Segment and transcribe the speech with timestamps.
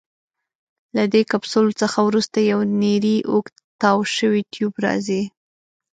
[0.95, 5.23] له دې کپسول څخه وروسته یو نیری اوږد تاو شوی ټیوب راځي.